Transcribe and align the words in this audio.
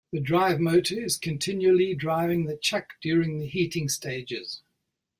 The 0.11 0.19
drive 0.19 0.59
motor 0.59 0.99
is 0.99 1.15
continually 1.15 1.93
driving 1.93 2.45
the 2.45 2.57
chuck 2.57 2.93
during 3.03 3.37
the 3.37 3.45
heating 3.45 3.87
stages. 3.87 4.63